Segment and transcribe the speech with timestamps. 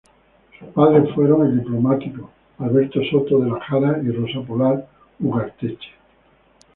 [0.57, 4.87] Sus padres fueron el diplomático Alberto Soto de la Jara y Rosa Polar
[5.19, 5.89] Ugarteche.